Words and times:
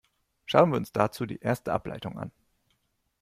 Schauen 0.45 0.71
wir 0.71 0.77
uns 0.77 0.91
dazu 0.91 1.27
die 1.27 1.37
erste 1.41 1.73
Ableitung 1.73 2.17
an. 2.17 2.31